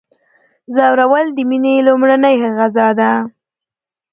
ځورول 0.75 1.27
د 1.33 1.37
میني 1.49 1.75
لومړنۍ 1.87 2.35
غذا 2.57 2.87
ده. 2.99 3.11